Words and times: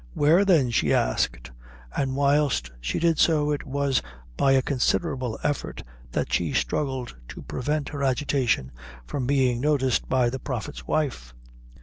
"Where 0.15 0.43
then?" 0.45 0.71
she 0.71 0.91
asked, 0.95 1.51
and 1.95 2.15
whilst 2.15 2.71
she 2.81 2.97
did 2.97 3.19
so, 3.19 3.51
it 3.51 3.67
was 3.67 4.01
by 4.35 4.53
a 4.53 4.63
considerable 4.63 5.37
effort 5.43 5.83
that 6.13 6.33
she 6.33 6.53
struggled 6.53 7.15
to 7.27 7.43
prevent 7.43 7.89
her 7.89 8.01
agitation 8.03 8.71
from 9.05 9.27
being 9.27 9.61
noticed 9.61 10.09
by 10.09 10.31
the 10.31 10.39
prophet's 10.39 10.87
wife. 10.87 11.35